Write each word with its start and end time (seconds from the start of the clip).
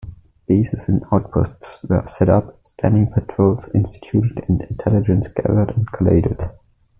Bases 0.47 0.89
and 0.89 1.03
outposts 1.11 1.83
were 1.83 2.03
set 2.07 2.27
up, 2.27 2.57
standing 2.65 3.05
patrols 3.11 3.65
instituted 3.75 4.43
and 4.49 4.59
intelligence 4.63 5.27
gathered 5.27 5.77
and 5.77 5.91
collated. 5.91 6.41